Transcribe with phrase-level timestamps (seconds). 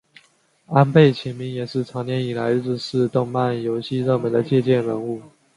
[0.65, 5.21] 安倍晴明也是长年以来日式动漫游戏热门的借鉴人物。